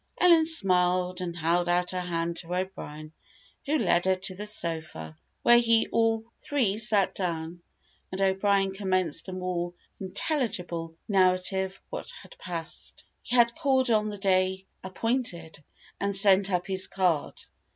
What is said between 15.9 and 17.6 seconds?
and sent up his card.